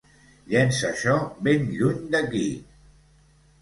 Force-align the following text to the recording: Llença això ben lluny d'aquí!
Llença 0.53 0.87
això 0.93 1.19
ben 1.51 1.71
lluny 1.77 2.03
d'aquí! 2.19 2.45